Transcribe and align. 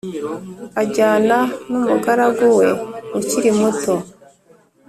ajyana 0.81 1.37
n 1.69 1.71
umugaragu 1.79 2.47
we 2.59 2.69
ukiri 3.19 3.51
muto 3.59 3.93